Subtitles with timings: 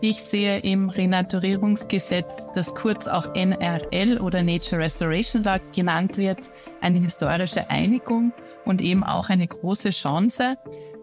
[0.00, 6.98] Ich sehe im Renaturierungsgesetz, das kurz auch NRL oder Nature Restoration Law genannt wird, eine
[6.98, 8.32] historische Einigung
[8.64, 10.56] und eben auch eine große Chance.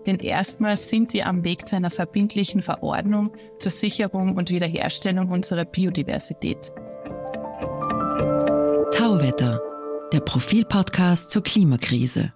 [0.05, 5.65] Denn erstmals sind wir am Weg zu einer verbindlichen Verordnung zur Sicherung und Wiederherstellung unserer
[5.65, 6.71] Biodiversität.
[8.93, 9.61] Tauwetter,
[10.11, 12.33] der Profilpodcast zur Klimakrise.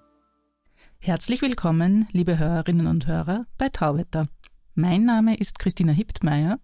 [0.99, 4.27] Herzlich willkommen, liebe Hörerinnen und Hörer, bei Tauwetter.
[4.75, 6.59] Mein Name ist Christina Hiptmeier.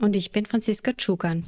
[0.00, 1.44] Und ich bin Franziska Tschugan.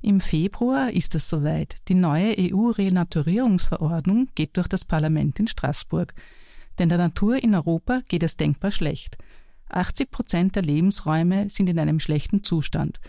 [0.00, 1.74] Im Februar ist es soweit.
[1.88, 6.14] Die neue EU-Renaturierungsverordnung geht durch das Parlament in Straßburg.
[6.78, 9.18] Denn der Natur in Europa geht es denkbar schlecht.
[9.70, 13.00] 80 Prozent der Lebensräume sind in einem schlechten Zustand.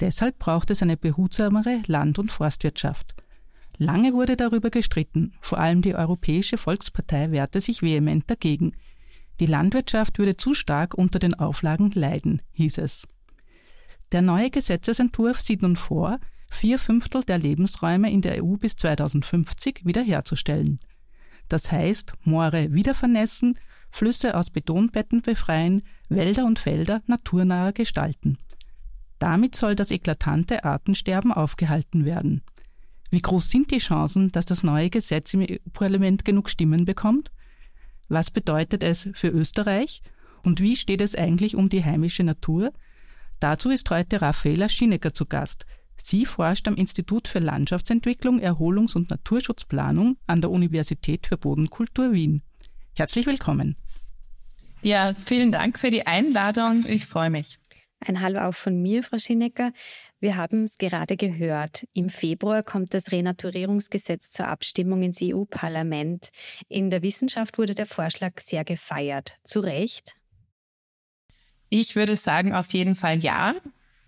[0.00, 3.14] Deshalb braucht es eine behutsamere Land- und Forstwirtschaft.
[3.78, 8.72] Lange wurde darüber gestritten, vor allem die Europäische Volkspartei wehrte sich vehement dagegen.
[9.40, 13.06] Die Landwirtschaft würde zu stark unter den Auflagen leiden, hieß es.
[14.12, 19.80] Der neue Gesetzesentwurf sieht nun vor, vier Fünftel der Lebensräume in der EU bis 2050
[19.84, 20.78] wiederherzustellen.
[21.48, 23.58] Das heißt, Moore wieder vernässen,
[23.90, 28.38] Flüsse aus Betonbetten befreien, Wälder und Felder naturnaher gestalten.
[29.18, 32.42] Damit soll das eklatante Artensterben aufgehalten werden.
[33.10, 37.30] Wie groß sind die Chancen, dass das neue Gesetz im EU-Parlament genug Stimmen bekommt?
[38.14, 40.00] Was bedeutet es für Österreich?
[40.44, 42.72] Und wie steht es eigentlich um die heimische Natur?
[43.40, 45.66] Dazu ist heute Raffaela Schinecker zu Gast.
[45.96, 52.42] Sie forscht am Institut für Landschaftsentwicklung, Erholungs- und Naturschutzplanung an der Universität für Bodenkultur Wien.
[52.94, 53.74] Herzlich willkommen.
[54.80, 56.86] Ja, vielen Dank für die Einladung.
[56.86, 57.58] Ich freue mich.
[58.06, 59.72] Ein Hallo auch von mir, Frau Schinecker.
[60.20, 61.86] Wir haben es gerade gehört.
[61.94, 66.28] Im Februar kommt das Renaturierungsgesetz zur Abstimmung ins EU-Parlament.
[66.68, 69.38] In der Wissenschaft wurde der Vorschlag sehr gefeiert.
[69.44, 70.16] Zu Recht?
[71.70, 73.54] Ich würde sagen, auf jeden Fall ja.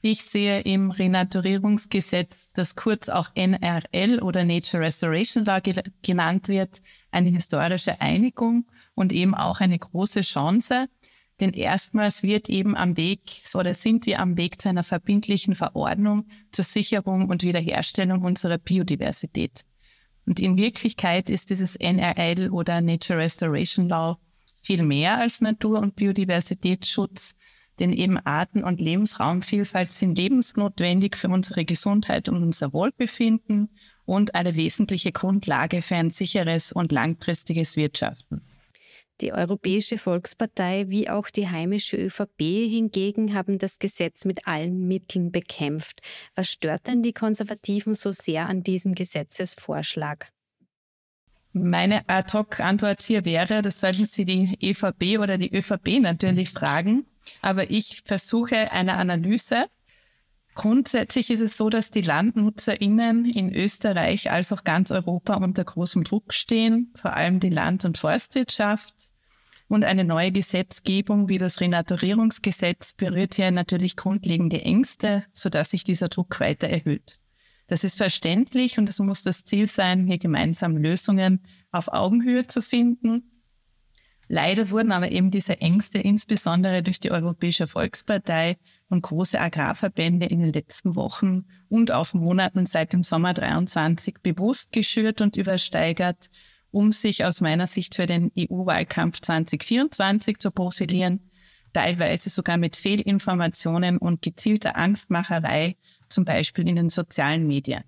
[0.03, 5.61] Ich sehe im Renaturierungsgesetz, das kurz auch NRL oder Nature Restoration Law
[6.03, 10.87] genannt wird, eine historische Einigung und eben auch eine große Chance.
[11.41, 16.27] Denn erstmals wird eben am Weg oder sind wir am Weg zu einer verbindlichen Verordnung
[16.51, 19.63] zur Sicherung und Wiederherstellung unserer Biodiversität.
[20.25, 24.19] Und in Wirklichkeit ist dieses NRL oder Nature Restoration Law
[24.63, 27.35] viel mehr als Natur- und Biodiversitätsschutz,
[27.79, 33.69] denn eben Arten- und Lebensraumvielfalt sind lebensnotwendig für unsere Gesundheit und unser Wohlbefinden
[34.07, 38.46] und eine wesentliche Grundlage für ein sicheres und langfristiges Wirtschaften.
[39.23, 45.33] Die Europäische Volkspartei wie auch die heimische ÖVP hingegen haben das Gesetz mit allen Mitteln
[45.33, 46.03] bekämpft.
[46.35, 50.31] Was stört denn die Konservativen so sehr an diesem Gesetzesvorschlag?
[51.53, 57.07] Meine Ad-Hoc-Antwort hier wäre, das sollten Sie die EVP oder die ÖVP natürlich fragen.
[57.41, 59.65] Aber ich versuche eine Analyse.
[60.57, 66.03] Grundsätzlich ist es so, dass die LandnutzerInnen in Österreich als auch ganz Europa unter großem
[66.03, 69.11] Druck stehen, vor allem die Land- und Forstwirtschaft.
[69.69, 76.09] Und eine neue Gesetzgebung wie das Renaturierungsgesetz berührt hier natürlich grundlegende Ängste, sodass sich dieser
[76.09, 77.19] Druck weiter erhöht.
[77.67, 82.63] Das ist verständlich und es muss das Ziel sein, hier gemeinsam Lösungen auf Augenhöhe zu
[82.63, 83.31] finden.
[84.29, 88.57] Leider wurden aber eben diese Ängste insbesondere durch die Europäische Volkspartei
[88.89, 94.73] und große Agrarverbände in den letzten Wochen und auch Monaten seit dem Sommer 23 bewusst
[94.73, 96.31] geschürt und übersteigert,
[96.71, 101.31] um sich aus meiner Sicht für den EU-Wahlkampf 2024 zu profilieren,
[101.73, 105.77] teilweise sogar mit Fehlinformationen und gezielter Angstmacherei,
[106.09, 107.83] zum Beispiel in den sozialen Medien.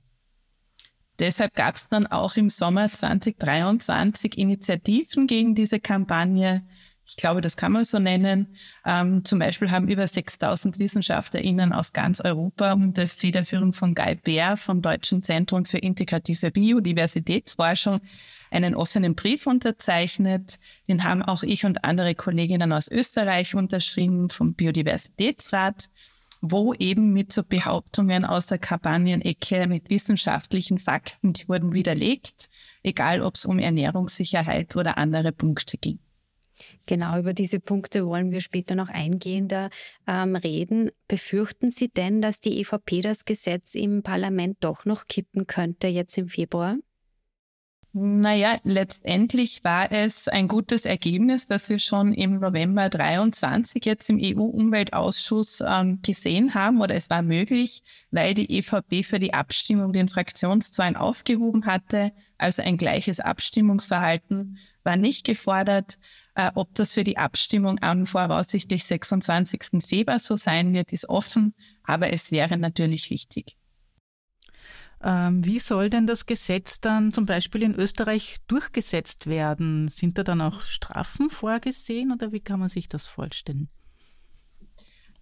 [1.19, 6.65] Deshalb gab es dann auch im Sommer 2023 Initiativen gegen diese Kampagne.
[7.09, 8.55] Ich glaube, das kann man so nennen.
[8.85, 14.59] Ähm, zum Beispiel haben über 6000 WissenschaftlerInnen aus ganz Europa unter Federführung von Guy Bär
[14.59, 18.01] vom Deutschen Zentrum für integrative Biodiversitätsforschung
[18.51, 20.59] einen offenen Brief unterzeichnet.
[20.87, 25.89] Den haben auch ich und andere Kolleginnen aus Österreich unterschrieben vom Biodiversitätsrat
[26.41, 32.49] wo eben mit so Behauptungen aus der Kampagnenecke mit wissenschaftlichen Fakten, die wurden widerlegt,
[32.85, 35.99] egal ob es um Ernährungssicherheit oder andere Punkte ging.
[36.87, 39.71] Genau, über diese Punkte wollen wir später noch eingehender
[40.07, 40.91] ähm, reden.
[41.07, 46.17] Befürchten Sie denn, dass die EVP das Gesetz im Parlament doch noch kippen könnte jetzt
[46.19, 46.77] im Februar?
[48.01, 54.21] Naja, letztendlich war es ein gutes Ergebnis, das wir schon im November 23 jetzt im
[54.23, 60.09] EU-Umweltausschuss ähm, gesehen haben oder es war möglich, weil die EVP für die Abstimmung den
[60.09, 62.13] Fraktionszwang aufgehoben hatte.
[62.37, 65.99] Also ein gleiches Abstimmungsverhalten war nicht gefordert.
[66.39, 69.85] Äh, ob das für die Abstimmung am voraussichtlich 26.
[69.85, 71.53] Februar so sein wird, ist offen,
[71.83, 73.57] aber es wäre natürlich wichtig.
[75.03, 79.89] Ähm, wie soll denn das Gesetz dann zum Beispiel in Österreich durchgesetzt werden?
[79.89, 83.69] Sind da dann auch Strafen vorgesehen oder wie kann man sich das vorstellen?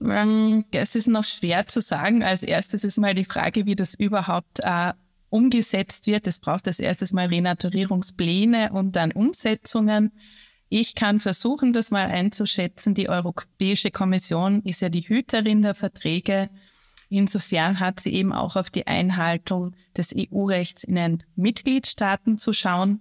[0.02, 2.24] Ähm, es ist noch schwer zu sagen.
[2.24, 4.92] Als erstes ist mal die Frage, wie das überhaupt äh,
[5.30, 6.26] umgesetzt wird.
[6.26, 10.12] Es braucht als erstes mal Renaturierungspläne und dann Umsetzungen.
[10.68, 12.94] Ich kann versuchen, das mal einzuschätzen.
[12.94, 16.50] Die Europäische Kommission ist ja die Hüterin der Verträge.
[17.08, 23.00] Insofern hat sie eben auch auf die Einhaltung des EU-Rechts in den Mitgliedstaaten zu schauen,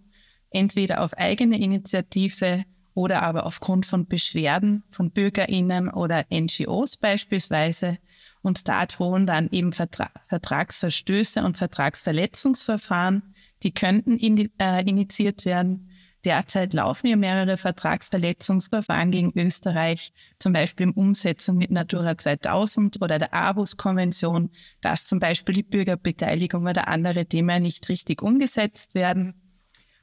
[0.52, 7.98] entweder auf eigene Initiative oder aber aufgrund von Beschwerden von Bürgerinnen oder NGOs beispielsweise.
[8.42, 13.34] Und da drohen dann eben Vertra Vertragsverstöße und Vertragsverletzungsverfahren,
[13.64, 15.90] die könnten in, äh, initiiert werden.
[16.26, 23.20] Derzeit laufen ja mehrere Vertragsverletzungsverfahren gegen Österreich, zum Beispiel in Umsetzung mit Natura 2000 oder
[23.20, 24.50] der ABUS-Konvention,
[24.82, 29.36] dass zum Beispiel die Bürgerbeteiligung oder andere Themen nicht richtig umgesetzt werden.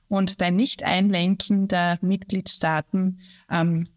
[0.06, 3.20] Und bei Nicht-Einlenken der Mitgliedstaaten
[3.50, 3.88] ähm,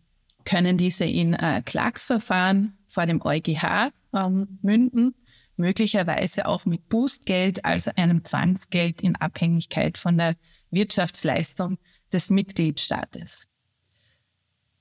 [0.45, 5.13] können diese in äh, Klagsverfahren vor dem EuGH ähm, münden,
[5.57, 10.35] möglicherweise auch mit Boostgeld, also einem Zwangsgeld in Abhängigkeit von der
[10.71, 11.77] Wirtschaftsleistung
[12.15, 13.47] des Mitgliedstaates.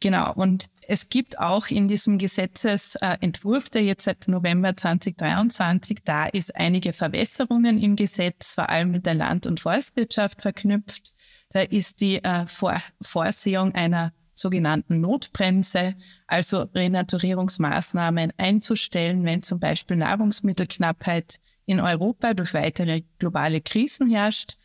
[0.00, 6.54] Genau, und es gibt auch in diesem Gesetzesentwurf, der jetzt seit November 2023 da ist,
[6.54, 11.14] einige Verwässerungen im Gesetz, vor allem mit der Land- und Forstwirtschaft verknüpft.
[11.50, 15.94] Da ist die äh, Vor Vorsehung einer sogenannten Notbremse,
[16.26, 24.58] also Renaturierungsmaßnahmen einzustellen, wenn zum Beispiel Nahrungsmittelknappheit in Europa durch weitere globale Krisen herrscht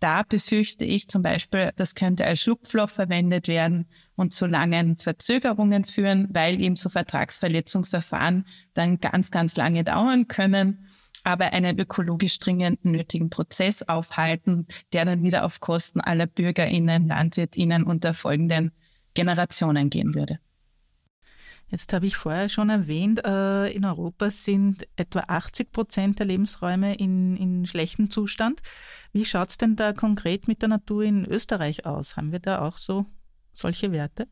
[0.00, 5.84] da befürchte ich zum Beispiel, das könnte als Schlupfloch verwendet werden und zu langen Verzögerungen
[5.84, 10.86] führen, weil eben so Vertragsverletzungsverfahren dann ganz, ganz lange dauern können,
[11.24, 17.82] aber einen ökologisch dringend nötigen Prozess aufhalten, der dann wieder auf Kosten aller BürgerInnen, LandwirtInnen
[17.84, 18.72] und der folgenden
[19.14, 20.38] Generationen gehen würde.
[21.68, 26.94] Jetzt habe ich vorher schon erwähnt, äh, in Europa sind etwa 80 Prozent der Lebensräume
[26.94, 28.62] in, in schlechtem Zustand.
[29.12, 32.16] Wie schaut es denn da konkret mit der Natur in Österreich aus?
[32.16, 33.06] Haben wir da auch so
[33.52, 34.28] solche Werte?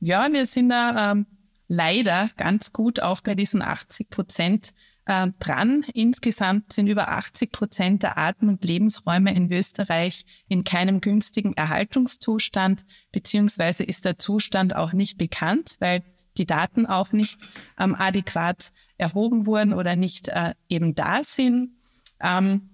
[0.00, 1.26] Ja, wir sind da ähm,
[1.66, 4.74] leider ganz gut auch bei diesen 80 Prozent
[5.06, 5.84] äh, dran.
[5.94, 12.84] Insgesamt sind über 80 Prozent der Arten und Lebensräume in Österreich in keinem günstigen Erhaltungszustand,
[13.12, 16.04] beziehungsweise ist der Zustand auch nicht bekannt, weil
[16.38, 17.38] die Daten auch nicht
[17.78, 21.76] ähm, adäquat erhoben wurden oder nicht äh, eben da sind.
[22.20, 22.70] Ähm,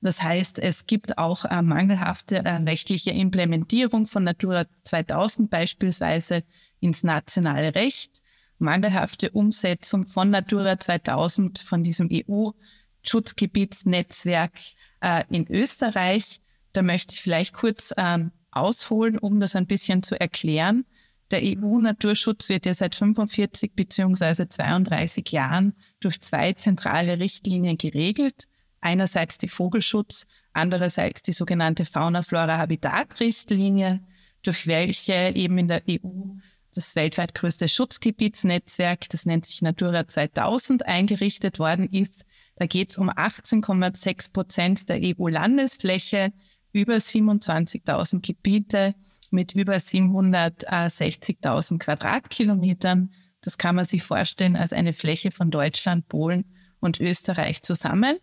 [0.00, 6.44] das heißt, es gibt auch äh, mangelhafte äh, rechtliche Implementierung von Natura 2000 beispielsweise
[6.80, 8.22] ins nationale Recht,
[8.58, 14.52] mangelhafte Umsetzung von Natura 2000 von diesem EU-Schutzgebietsnetzwerk
[15.00, 16.40] äh, in Österreich.
[16.72, 20.84] Da möchte ich vielleicht kurz ähm, ausholen, um das ein bisschen zu erklären.
[21.30, 24.48] Der EU-Naturschutz wird ja seit 45 bzw.
[24.48, 28.48] 32 Jahren durch zwei zentrale Richtlinien geregelt.
[28.80, 34.00] Einerseits die Vogelschutz, andererseits die sogenannte Fauna-Flora-Habitat-Richtlinie,
[34.42, 36.36] durch welche eben in der EU
[36.74, 42.24] das weltweit größte Schutzgebietsnetzwerk, das nennt sich Natura 2000, eingerichtet worden ist.
[42.56, 46.32] Da geht es um 18,6 Prozent der EU-Landesfläche,
[46.72, 48.94] über 27.000 Gebiete
[49.30, 53.12] mit über 760.000 Quadratkilometern.
[53.40, 56.44] Das kann man sich vorstellen als eine Fläche von Deutschland, Polen
[56.80, 58.18] und Österreich zusammen.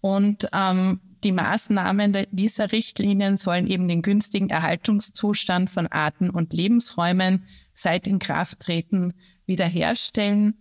[0.00, 7.46] Und ähm, die Maßnahmen dieser Richtlinien sollen eben den günstigen Erhaltungszustand von Arten und Lebensräumen
[7.74, 9.12] seit Inkrafttreten
[9.44, 10.54] wiederherstellen.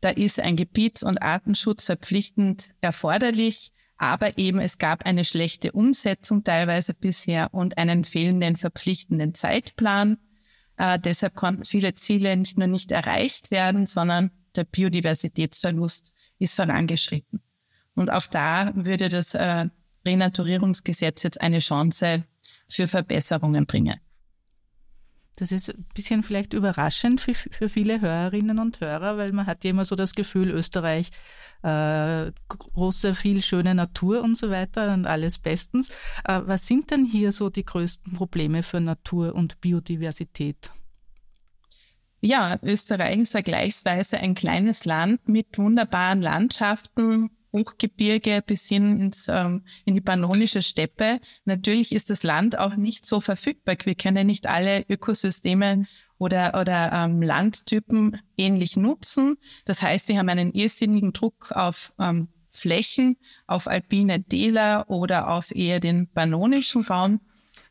[0.00, 3.72] Da ist ein Gebiets- und Artenschutz verpflichtend erforderlich.
[3.96, 10.18] Aber eben es gab eine schlechte Umsetzung teilweise bisher und einen fehlenden verpflichtenden Zeitplan.
[10.76, 17.40] Äh, deshalb konnten viele Ziele nicht nur nicht erreicht werden, sondern der Biodiversitätsverlust ist vorangeschritten.
[17.94, 19.66] Und auch da würde das äh,
[20.04, 22.24] Renaturierungsgesetz jetzt eine Chance
[22.68, 24.00] für Verbesserungen bringen.
[25.36, 29.64] Das ist ein bisschen vielleicht überraschend für, für viele Hörerinnen und Hörer, weil man hat
[29.64, 31.10] ja immer so das Gefühl, Österreich,
[31.62, 35.88] äh, große, viel schöne Natur und so weiter und alles bestens.
[36.24, 40.70] Äh, was sind denn hier so die größten Probleme für Natur und Biodiversität?
[42.20, 49.64] Ja, Österreich ist vergleichsweise ein kleines Land mit wunderbaren Landschaften, Hochgebirge bis hin ins, ähm,
[49.86, 51.20] in die pannonische Steppe.
[51.44, 53.76] Natürlich ist das Land auch nicht so verfügbar.
[53.84, 55.86] Wir können nicht alle Ökosysteme
[56.18, 59.38] oder, oder ähm, Landtypen ähnlich nutzen.
[59.64, 65.54] Das heißt, wir haben einen irrsinnigen Druck auf ähm, Flächen, auf alpine Täler oder auf
[65.54, 67.20] eher den pannonischen Raum.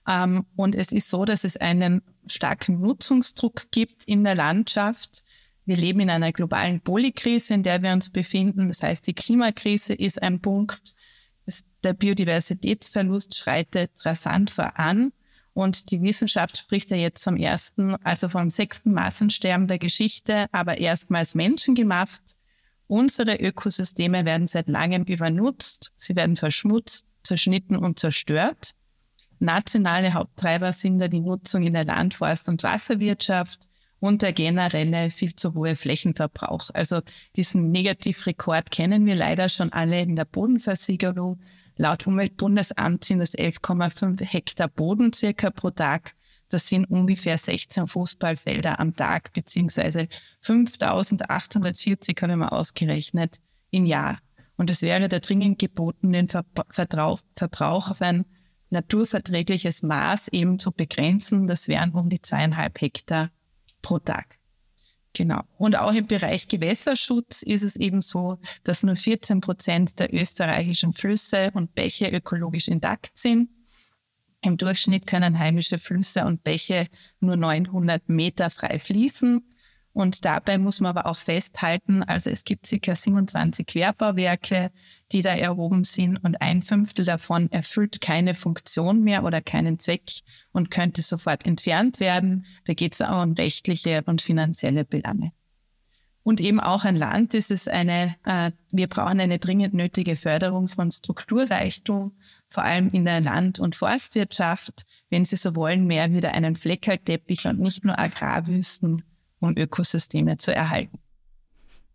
[0.07, 5.23] Ähm, und es ist so, dass es einen starken Nutzungsdruck gibt in der Landschaft.
[5.65, 8.67] Wir leben in einer globalen Polykrise, in der wir uns befinden.
[8.67, 10.95] Das heißt, die Klimakrise ist ein Punkt.
[11.83, 15.11] der Biodiversitätsverlust schreitet rasant voran.
[15.53, 20.77] Und die Wissenschaft spricht ja jetzt vom ersten, also vom sechsten Massensterben der Geschichte, aber
[20.77, 22.21] erstmals menschengemacht.
[22.87, 28.73] Unsere Ökosysteme werden seit langem übernutzt, sie werden verschmutzt, zerschnitten und zerstört.
[29.39, 33.67] Nationale Haupttreiber sind da die Nutzung in der Landforst- und Wasserwirtschaft
[34.03, 36.71] und der generelle viel zu hohe Flächenverbrauch.
[36.73, 36.99] Also
[37.37, 41.39] diesen Negativrekord kennen wir leider schon alle in der Bodenversiegelung.
[41.77, 46.15] Laut Umweltbundesamt sind es 11,5 Hektar Boden circa pro Tag.
[46.49, 50.09] Das sind ungefähr 16 Fußballfelder am Tag, beziehungsweise
[50.41, 53.37] 5840 haben wir ausgerechnet
[53.71, 54.19] im Jahr.
[54.57, 58.25] Und es wäre da dringend geboten, den Verbrauch, Verbrauch auf ein
[58.69, 61.47] naturverträgliches Maß eben zu begrenzen.
[61.47, 63.29] Das wären um die zweieinhalb Hektar
[63.83, 64.39] pro Tag.
[65.13, 65.43] Genau.
[65.59, 70.91] Und auch im Bereich Gewässerschutz ist es eben so, dass nur 14 Prozent der österreichischen
[70.91, 73.49] Flüsse und Bäche ökologisch intakt sind.
[74.41, 76.87] Im Durchschnitt können heimische Flüsse und Bäche
[77.19, 79.47] nur 900 Meter frei fließen.
[79.93, 84.71] Und dabei muss man aber auch festhalten, also es gibt circa 27 Querbauwerke,
[85.11, 90.09] die da erhoben sind und ein Fünftel davon erfüllt keine Funktion mehr oder keinen Zweck
[90.51, 92.47] und könnte sofort entfernt werden.
[92.65, 95.31] Da geht es auch um rechtliche und finanzielle Belange.
[96.23, 100.67] Und eben auch ein Land ist es eine, äh, wir brauchen eine dringend nötige Förderung
[100.67, 102.13] von Strukturreichtum
[102.47, 107.47] vor allem in der Land- und Forstwirtschaft, wenn Sie so wollen, mehr wieder einen Fleckerlteppich
[107.47, 109.03] und nicht nur Agrarwüsten,
[109.43, 110.99] um Ökosysteme zu erhalten.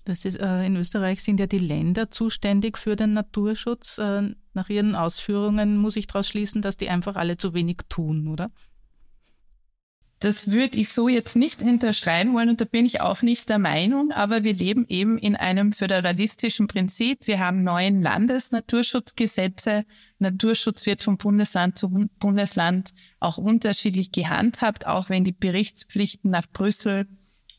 [0.04, 3.98] Das ist, äh, in Österreich sind ja die Länder zuständig für den Naturschutz.
[3.98, 8.28] Äh, nach Ihren Ausführungen muss ich daraus schließen, dass die einfach alle zu wenig tun,
[8.28, 8.50] oder?
[10.20, 13.60] Das würde ich so jetzt nicht unterschreiben wollen und da bin ich auch nicht der
[13.60, 17.26] Meinung, aber wir leben eben in einem föderalistischen Prinzip.
[17.26, 19.84] Wir haben neun Landesnaturschutzgesetze.
[20.18, 22.90] Naturschutz wird von Bundesland zu Bundesland
[23.20, 27.06] auch unterschiedlich gehandhabt, auch wenn die Berichtspflichten nach Brüssel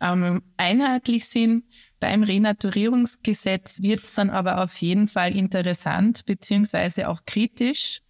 [0.01, 1.65] ähm, einheitlich sind.
[1.99, 8.01] Beim Renaturierungsgesetz wird es dann aber auf jeden Fall interessant beziehungsweise auch kritisch,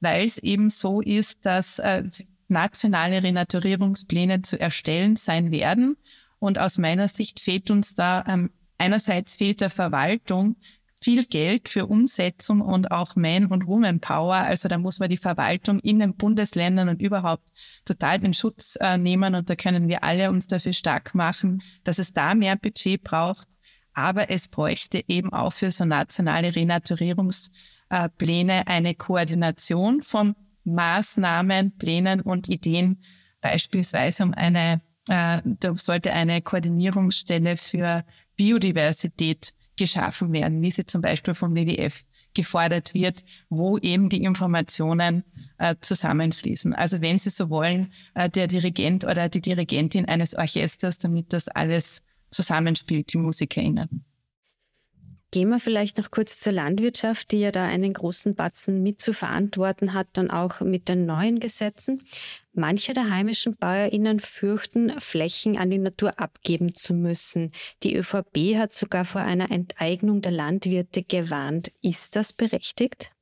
[0.00, 2.04] weil es eben so ist, dass äh,
[2.48, 5.96] nationale Renaturierungspläne zu erstellen sein werden.
[6.40, 10.56] Und aus meiner Sicht fehlt uns da ähm, einerseits fehlt der Verwaltung
[11.00, 14.34] viel Geld für Umsetzung und auch Man- und Woman-Power.
[14.34, 17.48] Also da muss man die Verwaltung in den Bundesländern und überhaupt
[17.84, 19.34] total in Schutz äh, nehmen.
[19.34, 23.48] Und da können wir alle uns dafür stark machen, dass es da mehr Budget braucht.
[23.94, 32.48] Aber es bräuchte eben auch für so nationale Renaturierungspläne eine Koordination von Maßnahmen, Plänen und
[32.48, 33.02] Ideen,
[33.40, 38.04] beispielsweise um eine, äh, da sollte eine Koordinierungsstelle für
[38.36, 42.04] Biodiversität geschaffen werden, wie sie zum Beispiel vom WWF
[42.34, 45.24] gefordert wird, wo eben die Informationen
[45.58, 46.74] äh, zusammenfließen.
[46.74, 51.48] Also wenn Sie so wollen, äh, der Dirigent oder die Dirigentin eines Orchesters, damit das
[51.48, 54.04] alles zusammenspielt, die MusikerInnen.
[55.30, 59.12] Gehen wir vielleicht noch kurz zur Landwirtschaft, die ja da einen großen Batzen mit zu
[59.12, 62.02] verantworten hat, dann auch mit den neuen Gesetzen.
[62.58, 67.52] Manche der heimischen BäuerInnen fürchten, Flächen an die Natur abgeben zu müssen.
[67.84, 71.70] Die ÖVP hat sogar vor einer Enteignung der Landwirte gewarnt.
[71.82, 73.12] Ist das berechtigt?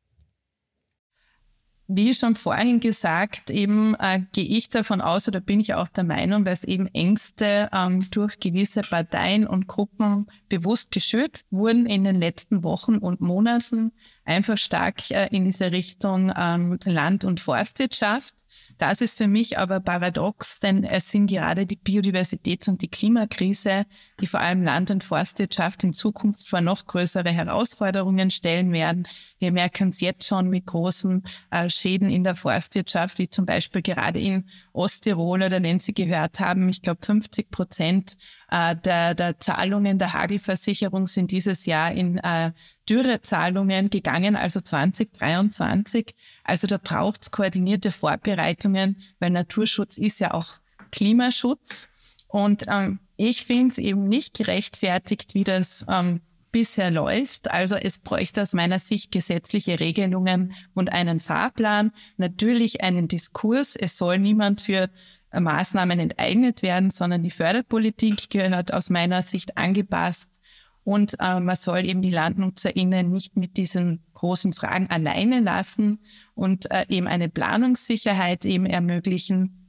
[1.88, 6.04] wie schon vorhin gesagt, eben äh, gehe ich davon aus oder bin ich auch der
[6.04, 12.16] Meinung, dass eben Ängste ähm, durch gewisse Parteien und Gruppen bewusst geschürt wurden in den
[12.16, 13.92] letzten Wochen und Monaten,
[14.26, 18.34] einfach stark äh, in diese Richtung ähm, Land- und Forstwirtschaft.
[18.78, 23.86] Das ist für mich aber paradox, denn es sind gerade die Biodiversitäts- und die Klimakrise,
[24.20, 29.08] die vor allem Land- und Forstwirtschaft in Zukunft vor noch größere Herausforderungen stellen werden.
[29.38, 33.80] Wir merken es jetzt schon mit großen äh, Schäden in der Forstwirtschaft, wie zum Beispiel
[33.80, 38.16] gerade in Osttirol oder wenn Sie gehört haben, ich glaube 50 Prozent
[38.50, 42.52] äh, der, der Zahlungen der Hagelversicherung sind dieses Jahr in äh,
[42.88, 46.14] Dürrezahlungen gegangen, also 2023.
[46.44, 50.54] Also da braucht es koordinierte Vorbereitungen, weil Naturschutz ist ja auch
[50.92, 51.88] Klimaschutz.
[52.28, 56.20] Und ähm, ich finde es eben nicht gerechtfertigt, wie das ähm,
[56.52, 57.50] bisher läuft.
[57.50, 63.76] Also es bräuchte aus meiner Sicht gesetzliche Regelungen und einen Fahrplan, natürlich einen Diskurs.
[63.76, 64.88] Es soll niemand für
[65.32, 70.40] Maßnahmen enteignet werden, sondern die Förderpolitik gehört aus meiner Sicht angepasst.
[70.86, 75.98] Und äh, man soll eben die LandnutzerInnen nicht mit diesen großen Fragen alleine lassen
[76.36, 79.66] und äh, eben eine Planungssicherheit eben ermöglichen.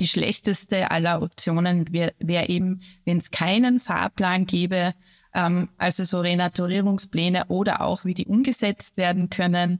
[0.00, 4.92] Die schlechteste aller Optionen wäre wär eben, wenn es keinen Fahrplan gäbe,
[5.32, 9.78] ähm, also so Renaturierungspläne oder auch wie die umgesetzt werden können.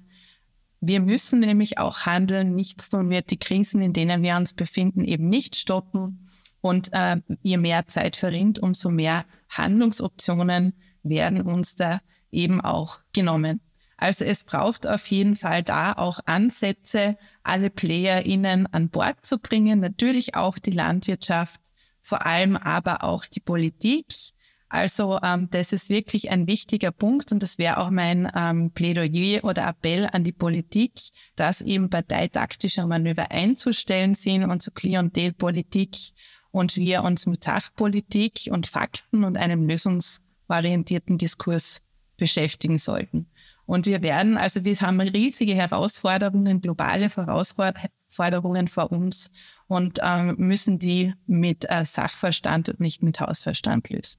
[0.80, 2.54] Wir müssen nämlich auch handeln.
[2.54, 6.26] Nichts tun wird die Krisen, in denen wir uns befinden, eben nicht stoppen.
[6.60, 12.00] Und äh, je mehr Zeit verrinnt, umso mehr Handlungsoptionen werden uns da
[12.30, 13.60] eben auch genommen.
[14.00, 19.80] Also es braucht auf jeden Fall da auch Ansätze, alle PlayerInnen an Bord zu bringen,
[19.80, 21.60] natürlich auch die Landwirtschaft,
[22.00, 24.06] vor allem aber auch die Politik.
[24.70, 29.44] Also ähm, das ist wirklich ein wichtiger Punkt und das wäre auch mein ähm, Plädoyer
[29.44, 30.92] oder Appell an die Politik,
[31.36, 35.96] dass eben parteitaktische Manöver einzustellen sind und so Klientelpolitik
[36.50, 41.80] und wir uns mit Sachpolitik und Fakten und einem lösungsorientierten Diskurs
[42.16, 43.26] beschäftigen sollten.
[43.66, 49.30] Und wir werden, also wir haben riesige Herausforderungen, globale Herausforderungen vor uns
[49.68, 54.18] und ähm, müssen die mit äh, Sachverstand und nicht mit Hausverstand lösen.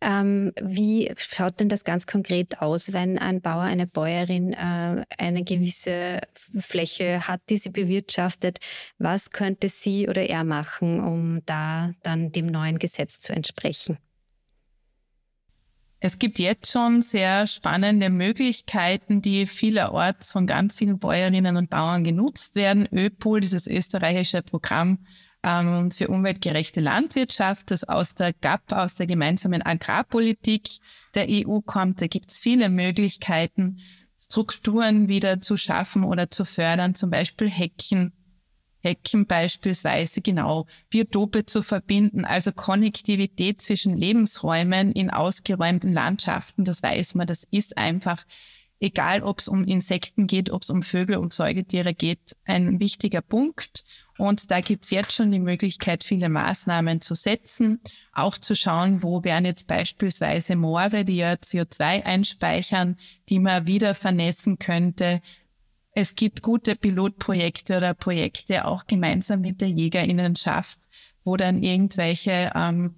[0.00, 5.44] Ähm, wie schaut denn das ganz konkret aus, wenn ein Bauer, eine Bäuerin äh, eine
[5.44, 6.20] gewisse
[6.58, 8.58] Fläche hat, die sie bewirtschaftet?
[8.98, 13.98] Was könnte sie oder er machen, um da dann dem neuen Gesetz zu entsprechen?
[16.06, 22.04] Es gibt jetzt schon sehr spannende Möglichkeiten, die vielerorts von ganz vielen Bäuerinnen und Bauern
[22.04, 22.86] genutzt werden.
[22.92, 25.06] ÖPOL, dieses österreichische Programm
[25.44, 30.68] ähm, für umweltgerechte Landwirtschaft, das aus der GAP, aus der gemeinsamen Agrarpolitik
[31.14, 32.00] der EU kommt.
[32.00, 33.78] Da gibt es viele Möglichkeiten,
[34.18, 38.12] Strukturen wieder zu schaffen oder zu fördern, zum Beispiel Hecken
[38.84, 46.64] Hecken beispielsweise genau Biotope zu verbinden, also Konnektivität zwischen Lebensräumen in ausgeräumten Landschaften.
[46.64, 48.24] Das weiß man, das ist einfach,
[48.80, 53.22] egal ob es um Insekten geht, ob es um Vögel und Säugetiere geht, ein wichtiger
[53.22, 53.84] Punkt.
[54.16, 57.80] Und da gibt es jetzt schon die Möglichkeit, viele Maßnahmen zu setzen,
[58.12, 62.96] auch zu schauen, wo wären jetzt beispielsweise Moore, die ja CO2 einspeichern,
[63.28, 65.20] die man wieder vernässen könnte,
[65.96, 70.78] es gibt gute Pilotprojekte oder Projekte auch gemeinsam mit der Jägerinnenschaft,
[71.22, 72.96] wo dann irgendwelche ähm,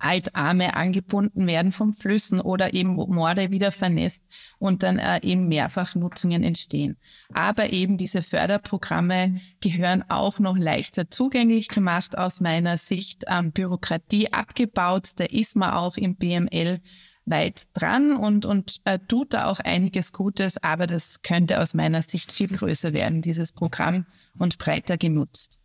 [0.00, 4.22] Altarme angebunden werden von Flüssen oder eben Moore wieder vernässt
[4.58, 6.96] und dann äh, eben Mehrfachnutzungen entstehen.
[7.32, 13.24] Aber eben diese Förderprogramme gehören auch noch leichter zugänglich gemacht aus meiner Sicht.
[13.28, 16.80] Ähm, Bürokratie abgebaut, da ist man auch im BML
[17.26, 22.02] weit dran und, und äh, tut da auch einiges Gutes, aber das könnte aus meiner
[22.02, 24.06] Sicht viel größer werden, dieses Programm,
[24.38, 25.59] und breiter genutzt.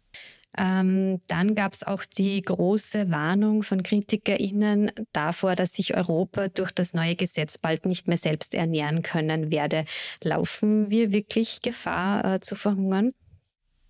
[0.57, 6.71] Ähm, dann gab es auch die große Warnung von KritikerInnen davor, dass sich Europa durch
[6.71, 9.83] das neue Gesetz bald nicht mehr selbst ernähren können werde.
[10.23, 13.11] Laufen wir wirklich Gefahr äh, zu verhungern?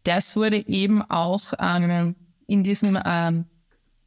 [0.04, 2.15] Das wurde eben auch ähm,
[2.47, 3.45] in diesem ähm,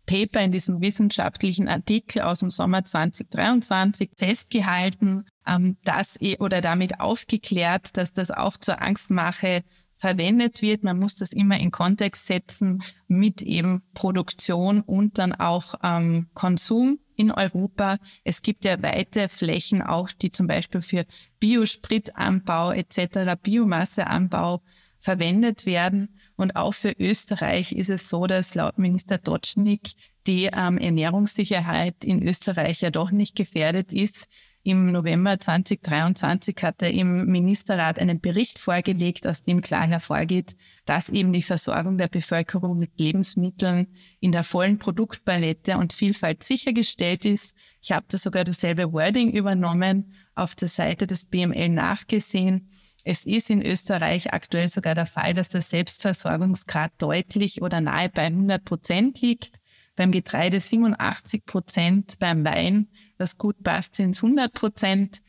[0.06, 7.96] Paper, in diesem wissenschaftlichen Artikel aus dem Sommer 2023 festgehalten, ähm, dass oder damit aufgeklärt,
[7.96, 9.62] dass das auch zur Angstmache
[9.98, 10.84] verwendet wird.
[10.84, 17.00] Man muss das immer in Kontext setzen mit eben Produktion und dann auch ähm, Konsum
[17.16, 17.98] in Europa.
[18.24, 21.04] Es gibt ja weite Flächen auch, die zum Beispiel für
[21.40, 24.62] Biospritanbau etc., Biomasseanbau
[25.00, 26.18] verwendet werden.
[26.36, 29.94] Und auch für Österreich ist es so, dass laut Minister Dotschnik
[30.28, 34.28] die ähm, Ernährungssicherheit in Österreich ja doch nicht gefährdet ist.
[34.68, 41.08] Im November 2023 hat er im Ministerrat einen Bericht vorgelegt, aus dem klar hervorgeht, dass
[41.08, 43.86] eben die Versorgung der Bevölkerung mit Lebensmitteln
[44.20, 47.56] in der vollen Produktpalette und Vielfalt sichergestellt ist.
[47.80, 52.68] Ich habe da sogar dasselbe Wording übernommen, auf der Seite des BML nachgesehen.
[53.04, 58.26] Es ist in Österreich aktuell sogar der Fall, dass der Selbstversorgungsgrad deutlich oder nahe bei
[58.26, 59.57] 100 Prozent liegt.
[59.98, 62.86] Beim Getreide 87 Prozent, beim Wein,
[63.18, 65.22] was gut passt, sind es 100 Prozent.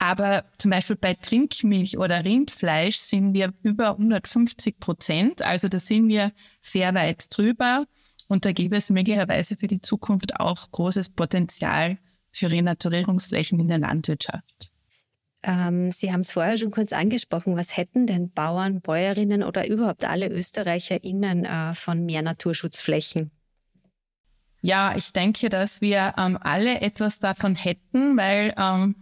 [0.00, 5.42] Aber zum Beispiel bei Trinkmilch oder Rindfleisch sind wir über 150 Prozent.
[5.42, 7.86] Also da sind wir sehr weit drüber.
[8.26, 11.98] Und da gäbe es möglicherweise für die Zukunft auch großes Potenzial
[12.32, 14.72] für Renaturierungsflächen in der Landwirtschaft.
[15.44, 17.56] Ähm, Sie haben es vorher schon kurz angesprochen.
[17.56, 23.30] Was hätten denn Bauern, Bäuerinnen oder überhaupt alle ÖsterreicherInnen äh, von mehr Naturschutzflächen?
[24.66, 28.96] Ja, ich denke, dass wir ähm, alle etwas davon hätten, weil ähm,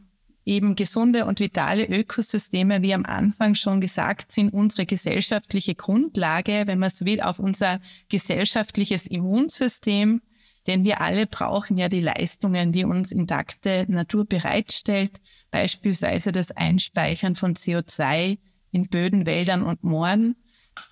[0.45, 6.81] eben gesunde und vitale Ökosysteme, wie am Anfang schon gesagt, sind unsere gesellschaftliche Grundlage, wenn
[6.81, 10.21] man es will, auf unser gesellschaftliches Immunsystem.
[10.67, 15.19] Denn wir alle brauchen ja die Leistungen, die uns intakte Natur bereitstellt,
[15.51, 18.37] beispielsweise das Einspeichern von CO2
[18.71, 20.37] in Böden, Wäldern und Mooren,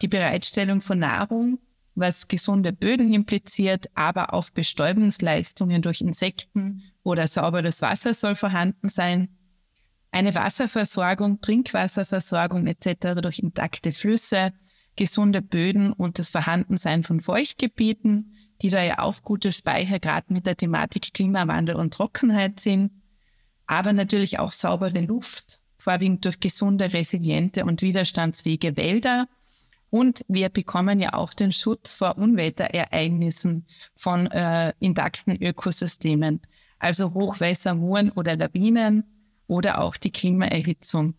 [0.01, 1.59] die Bereitstellung von Nahrung,
[1.95, 9.29] was gesunde Böden impliziert, aber auch Bestäubungsleistungen durch Insekten oder sauberes Wasser soll vorhanden sein.
[10.11, 13.21] Eine Wasserversorgung, Trinkwasserversorgung etc.
[13.23, 14.53] durch intakte Flüsse,
[14.97, 20.47] gesunde Böden und das Vorhandensein von Feuchtgebieten, die da ja auch gute Speicher gerade mit
[20.47, 22.93] der Thematik Klimawandel und Trockenheit sind,
[23.67, 29.29] aber natürlich auch saubere Luft, vorwiegend durch gesunde, resiliente und widerstandsfähige Wälder
[29.93, 36.41] und wir bekommen ja auch den Schutz vor Unwetterereignissen von äh, intakten Ökosystemen,
[36.79, 39.05] also Hochwässer, Muren oder Lawinen
[39.49, 41.13] oder auch die Klimaerhitzung.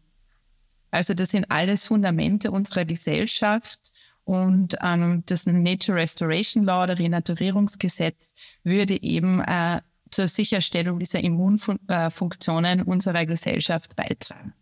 [0.90, 3.80] Also das sind alles Fundamente unserer Gesellschaft
[4.24, 8.34] und ähm, das Nature Restoration Law, der Renaturierungsgesetz,
[8.64, 14.56] würde eben äh, zur Sicherstellung dieser Immunfunktionen äh, unserer Gesellschaft beitragen.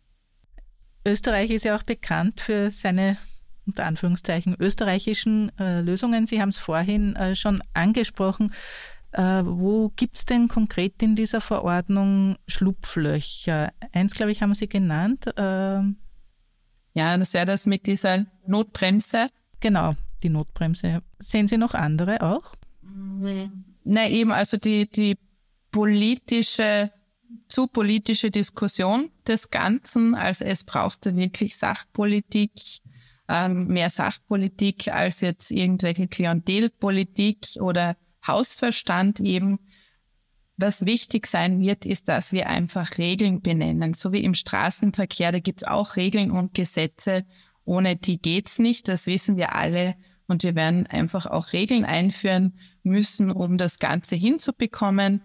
[1.08, 3.16] Österreich ist ja auch bekannt für seine
[3.66, 6.26] unter Anführungszeichen österreichischen äh, Lösungen.
[6.26, 8.52] Sie haben es vorhin äh, schon angesprochen.
[9.12, 13.72] Äh, wo gibt es denn konkret in dieser Verordnung Schlupflöcher?
[13.92, 15.26] Eins, glaube ich, haben Sie genannt.
[15.38, 15.98] Ähm,
[16.94, 19.30] ja, das wäre das mit dieser Notbremse.
[19.60, 21.02] Genau, die Notbremse.
[21.20, 22.56] Sehen Sie noch andere auch?
[23.84, 25.18] Nein, eben, also die, die
[25.72, 26.92] politische,
[27.48, 30.16] zu politische Diskussion des Ganzen.
[30.16, 32.52] Also es brauchte wirklich Sachpolitik
[33.32, 37.96] ähm, mehr Sachpolitik als jetzt irgendwelche Klientelpolitik oder
[38.28, 39.60] Hausverstand eben.
[40.58, 43.94] Was wichtig sein wird, ist, dass wir einfach Regeln benennen.
[43.94, 47.26] So wie im Straßenverkehr, da gibt es auch Regeln und Gesetze.
[47.64, 49.96] Ohne die geht's nicht, das wissen wir alle.
[50.28, 55.24] Und wir werden einfach auch Regeln einführen müssen, um das Ganze hinzubekommen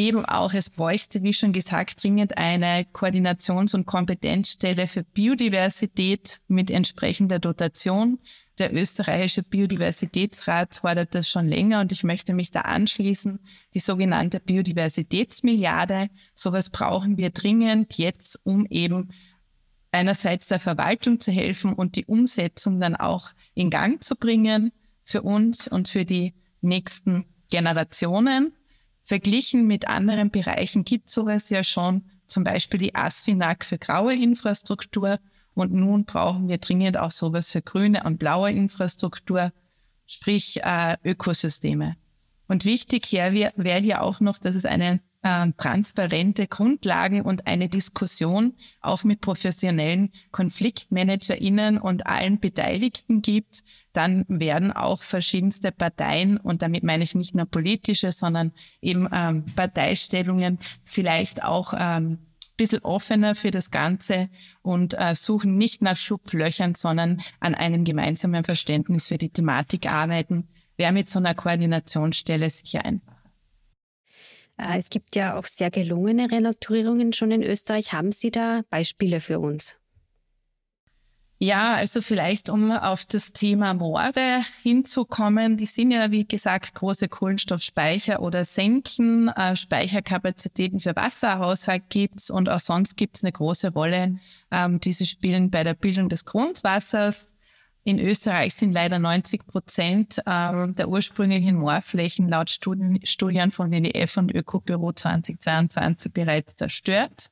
[0.00, 6.70] eben auch, es bräuchte, wie schon gesagt, dringend eine Koordinations- und Kompetenzstelle für Biodiversität mit
[6.70, 8.18] entsprechender Dotation.
[8.58, 13.40] Der österreichische Biodiversitätsrat fordert das schon länger und ich möchte mich da anschließen.
[13.74, 19.10] Die sogenannte Biodiversitätsmilliarde, sowas brauchen wir dringend jetzt, um eben
[19.92, 24.72] einerseits der Verwaltung zu helfen und die Umsetzung dann auch in Gang zu bringen
[25.04, 28.54] für uns und für die nächsten Generationen.
[29.02, 35.18] Verglichen mit anderen Bereichen gibt sowas ja schon, zum Beispiel die ASFINAG für graue Infrastruktur.
[35.54, 39.52] Und nun brauchen wir dringend auch sowas für grüne und blaue Infrastruktur,
[40.06, 41.96] sprich äh, Ökosysteme.
[42.46, 48.54] Und wichtig wäre hier auch noch, dass es eine äh, transparente Grundlagen und eine Diskussion
[48.80, 56.84] auch mit professionellen KonfliktmanagerInnen und allen Beteiligten gibt, dann werden auch verschiedenste Parteien, und damit
[56.84, 62.18] meine ich nicht nur politische, sondern eben ähm, Parteistellungen vielleicht auch ähm,
[62.56, 64.28] bisschen offener für das Ganze
[64.60, 70.46] und äh, suchen nicht nach Schlupflöchern, sondern an einem gemeinsamen Verständnis für die Thematik arbeiten,
[70.76, 73.19] wäre mit so einer Koordinationsstelle sicher einfach.
[74.60, 77.92] Äh, es gibt ja auch sehr gelungene Renaturierungen schon in Österreich.
[77.92, 79.76] Haben Sie da Beispiele für uns?
[81.42, 85.56] Ja, also vielleicht um auf das Thema Moore hinzukommen.
[85.56, 89.28] Die sind ja, wie gesagt, große Kohlenstoffspeicher oder Senken.
[89.28, 94.18] Äh, Speicherkapazitäten für Wasserhaushalt gibt's und auch sonst gibt's eine große Rolle,
[94.50, 97.38] ähm, die sie spielen bei der Bildung des Grundwassers.
[97.82, 104.34] In Österreich sind leider 90 Prozent äh, der ursprünglichen Moorflächen laut Studien, von WWF und
[104.34, 107.30] Ökobüro 2022 bereits zerstört.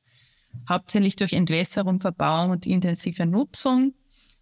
[0.67, 3.93] Hauptsächlich durch Entwässerung, Verbauung und intensive Nutzung.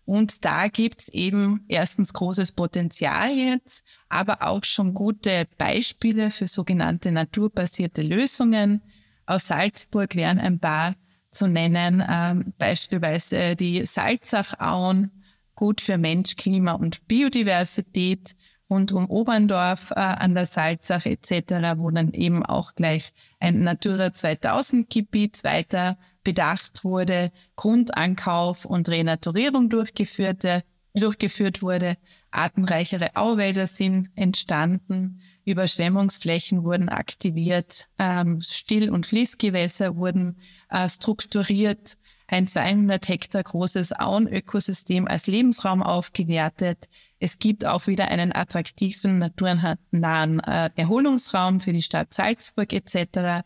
[0.06, 7.12] Und da gibt's eben erstens großes Potenzial jetzt, aber auch schon gute Beispiele für sogenannte
[7.12, 8.82] naturbasierte Lösungen.
[9.26, 10.96] Aus Salzburg wären ein paar
[11.32, 15.12] zu nennen, ähm, beispielsweise die Salzachauen,
[15.58, 18.36] gut für Mensch, Klima und Biodiversität
[18.70, 24.14] rund um Oberndorf äh, an der Salzach etc., wo dann eben auch gleich ein Natura
[24.14, 31.98] 2000 Gebiet weiter bedacht wurde, Grundankauf und Renaturierung durchgeführte, durchgeführt wurde.
[32.32, 40.38] Artenreichere Auwälder sind entstanden, Überschwemmungsflächen wurden aktiviert, ähm, Still- und Fließgewässer wurden
[40.70, 46.90] äh, strukturiert ein 200 Hektar großes Auenökosystem als Lebensraum aufgewertet.
[47.20, 53.46] Es gibt auch wieder einen attraktiven, naturnahen äh, Erholungsraum für die Stadt Salzburg etc.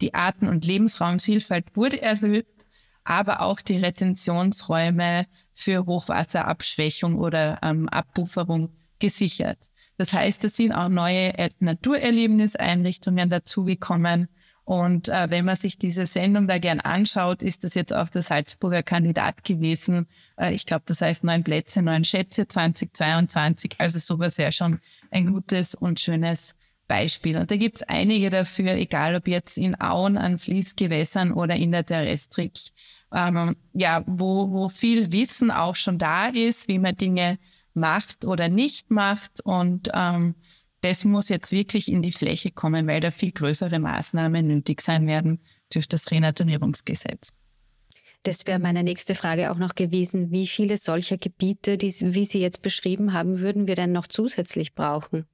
[0.00, 2.46] Die Arten- und Lebensraumvielfalt wurde erhöht,
[3.04, 9.58] aber auch die Retentionsräume für Hochwasserabschwächung oder ähm, Abbufferung gesichert.
[9.98, 14.28] Das heißt, es sind auch neue Naturerlebniseinrichtungen dazugekommen.
[14.66, 18.22] Und äh, wenn man sich diese Sendung da gern anschaut, ist das jetzt auch der
[18.22, 20.08] Salzburger Kandidat gewesen.
[20.36, 23.76] Äh, ich glaube, das heißt neun Plätze, neun Schätze 2022.
[23.78, 24.80] Also sowas wäre schon
[25.12, 26.56] ein gutes und schönes
[26.88, 27.36] Beispiel.
[27.36, 31.70] Und da gibt es einige dafür, egal ob jetzt in Auen, an Fließgewässern oder in
[31.70, 32.58] der Terrestrik,
[33.14, 37.38] ähm, ja, wo, wo viel Wissen auch schon da ist, wie man Dinge
[37.72, 39.40] macht oder nicht macht.
[39.44, 40.34] Und ähm,
[40.80, 45.06] das muss jetzt wirklich in die Fläche kommen, weil da viel größere Maßnahmen nötig sein
[45.06, 45.40] werden
[45.72, 47.34] durch das Renaturierungsgesetz.
[48.22, 50.32] Das wäre meine nächste Frage auch noch gewesen.
[50.32, 54.74] Wie viele solcher Gebiete, die, wie Sie jetzt beschrieben haben, würden wir denn noch zusätzlich
[54.74, 55.26] brauchen?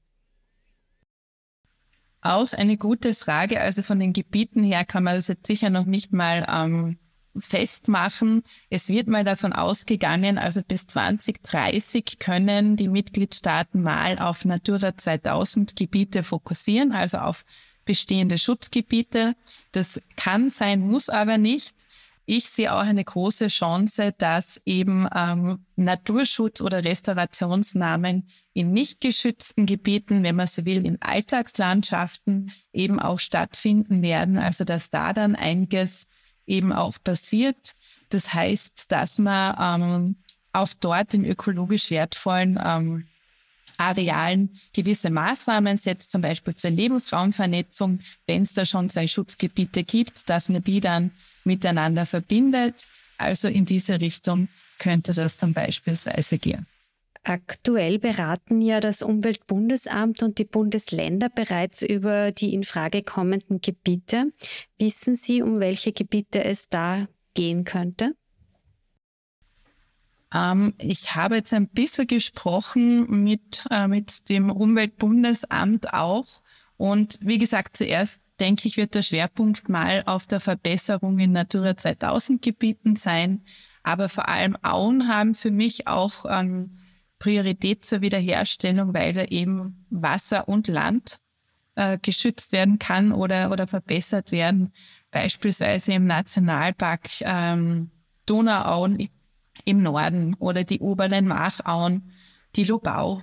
[2.20, 3.60] Auch eine gute Frage.
[3.60, 6.98] Also von den Gebieten her kann man das jetzt sicher noch nicht mal ähm,
[7.38, 8.42] festmachen.
[8.70, 15.76] Es wird mal davon ausgegangen, also bis 2030 können die Mitgliedstaaten mal auf Natura 2000
[15.76, 17.44] Gebiete fokussieren, also auf
[17.84, 19.34] bestehende Schutzgebiete.
[19.72, 21.74] Das kann sein, muss aber nicht.
[22.24, 29.66] Ich sehe auch eine große Chance, dass eben ähm, Naturschutz oder Restaurationsnamen in nicht geschützten
[29.66, 34.38] Gebieten, wenn man so will, in Alltagslandschaften eben auch stattfinden werden.
[34.38, 36.06] Also dass da dann einiges
[36.46, 37.74] eben auch passiert.
[38.10, 40.16] Das heißt, dass man ähm,
[40.52, 43.06] auch dort in ökologisch wertvollen ähm,
[43.78, 50.28] Arealen gewisse Maßnahmen setzt, zum Beispiel zur Lebensraumvernetzung, wenn es da schon zwei Schutzgebiete gibt,
[50.28, 51.10] dass man die dann
[51.44, 52.86] miteinander verbindet.
[53.18, 56.66] Also in diese Richtung könnte das dann beispielsweise gehen.
[57.24, 64.32] Aktuell beraten ja das Umweltbundesamt und die Bundesländer bereits über die in Frage kommenden Gebiete.
[64.76, 68.16] Wissen Sie, um welche Gebiete es da gehen könnte?
[70.34, 76.26] Ähm, ich habe jetzt ein bisschen gesprochen mit, äh, mit dem Umweltbundesamt auch.
[76.76, 81.76] Und wie gesagt, zuerst denke ich, wird der Schwerpunkt mal auf der Verbesserung in Natura
[81.76, 83.44] 2000 Gebieten sein.
[83.84, 86.78] Aber vor allem Auen haben für mich auch ähm,
[87.22, 91.20] Priorität zur Wiederherstellung, weil da eben Wasser und Land
[91.76, 94.72] äh, geschützt werden kann oder, oder verbessert werden.
[95.12, 97.92] Beispielsweise im Nationalpark ähm,
[98.26, 99.08] Donauauen
[99.64, 102.10] im Norden oder die oberen Machauen,
[102.56, 103.22] die Lobau,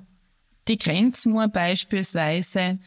[0.70, 2.80] die Grenzmoor beispielsweise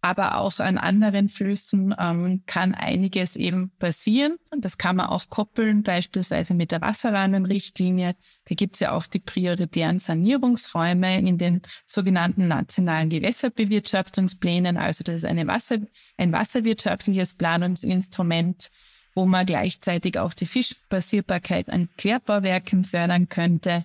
[0.00, 4.36] aber auch an anderen Flüssen ähm, kann einiges eben passieren.
[4.50, 8.14] Und das kann man auch koppeln, beispielsweise mit der Wasserrahmenrichtlinie.
[8.48, 14.76] Da gibt es ja auch die prioritären Sanierungsräume in den sogenannten nationalen Gewässerbewirtschaftungsplänen.
[14.76, 15.78] Also das ist eine Wasser,
[16.16, 18.70] ein wasserwirtschaftliches Planungsinstrument,
[19.14, 23.84] wo man gleichzeitig auch die Fischbasierbarkeit an Querbauwerken fördern könnte.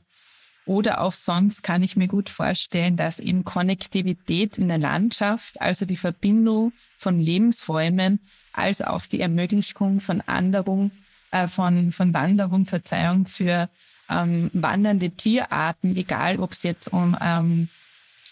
[0.66, 5.86] Oder auch sonst kann ich mir gut vorstellen, dass eben Konnektivität in der Landschaft, also
[5.86, 8.20] die Verbindung von Lebensräumen,
[8.54, 10.92] als auch die Ermöglichung von Anderung,
[11.32, 13.70] äh, von, von Wanderung, Verzeihung für
[14.10, 17.68] ähm, wandernde Tierarten, egal ob es jetzt um, ähm,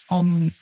[0.08, 0.52] um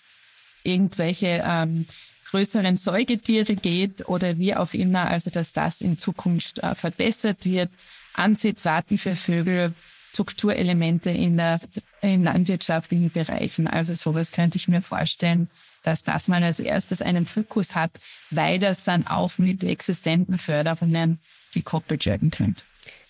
[0.65, 1.87] irgendwelche ähm,
[2.31, 7.71] größeren Säugetiere geht oder wie auch immer, also dass das in Zukunft äh, verbessert wird.
[8.15, 9.75] Ansitzarten für Vögel,
[10.13, 11.61] Strukturelemente in, der,
[12.03, 13.69] in landwirtschaftlichen Bereichen.
[13.69, 15.49] Also sowas könnte ich mir vorstellen,
[15.85, 17.93] dass das mal als erstes einen Fokus hat,
[18.31, 21.21] weil das dann auch mit existenten Förderungen
[21.55, 22.65] gekoppelt werden könnte.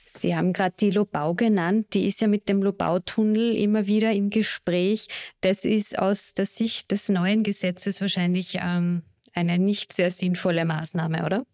[0.05, 1.95] Sie haben gerade die Lobau genannt.
[1.95, 5.07] Die ist ja mit dem Lobautunnel immer wieder im Gespräch.
[5.41, 9.03] Das ist aus der Sicht des neuen Gesetzes wahrscheinlich ähm,
[9.35, 11.47] eine nicht sehr sinnvolle Maßnahme, oder?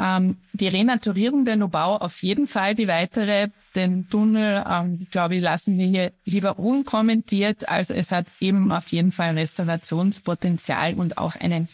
[0.00, 5.42] Ähm, die Renaturierung der Lobau auf jeden Fall, die weitere, den Tunnel, ähm, glaube ich,
[5.42, 7.68] lassen wir hier lieber unkommentiert.
[7.68, 11.66] Also es hat eben auf jeden Fall Restaurationspotenzial und auch eine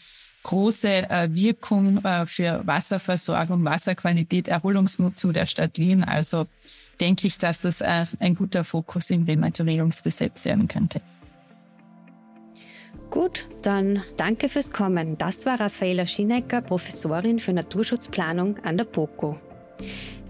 [0.43, 6.03] große äh, Wirkung äh, für Wasserversorgung, Wasserqualität, Erholungsnutzung der Stadt Wien.
[6.03, 6.47] Also
[6.99, 11.01] denke ich, dass das äh, ein guter Fokus im Renaturierungsgesetz werden könnte.
[13.09, 15.17] Gut, dann danke fürs Kommen.
[15.17, 19.37] Das war Raffaela Schinecker, Professorin für Naturschutzplanung an der BOKO.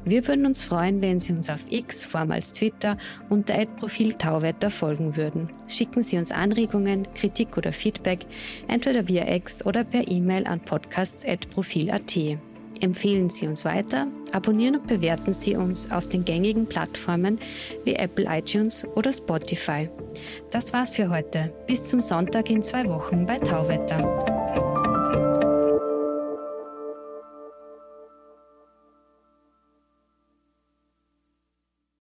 [0.08, 2.96] Wir würden uns freuen, wenn Sie uns auf X, vormals Twitter,
[3.30, 5.50] unter Profil Tauwetter folgen würden.
[5.68, 8.20] Schicken Sie uns Anregungen, Kritik oder Feedback,
[8.68, 12.38] entweder via X oder per E-Mail an podcasts.profil.at.
[12.82, 17.40] Empfehlen Sie uns weiter, abonnieren und bewerten Sie uns auf den gängigen Plattformen
[17.84, 19.90] wie Apple iTunes oder Spotify.
[20.52, 21.54] Das war's für heute.
[21.68, 24.65] Bis zum Sonntag in zwei Wochen bei Tauwetter.